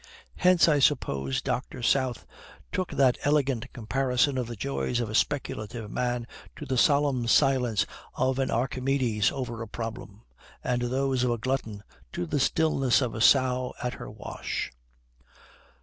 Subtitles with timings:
[0.37, 1.83] Hence I suppose Dr.
[1.83, 2.25] South
[2.71, 7.85] took that elegant comparison of the joys of a speculative man to the solemn silence
[8.15, 10.23] of an Archimedes over a problem,
[10.63, 11.83] and those of a glutton
[12.13, 14.71] to the stillness of a sow at her wash.